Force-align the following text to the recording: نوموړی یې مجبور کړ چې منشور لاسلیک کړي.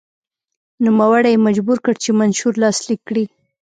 نوموړی 0.85 1.29
یې 1.33 1.43
مجبور 1.47 1.77
کړ 1.85 1.93
چې 2.03 2.09
منشور 2.19 2.53
لاسلیک 2.63 3.01
کړي. 3.09 3.25